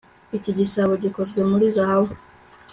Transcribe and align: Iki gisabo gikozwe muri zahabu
Iki 0.37 0.51
gisabo 0.59 0.93
gikozwe 1.03 1.39
muri 1.49 1.65
zahabu 1.75 2.13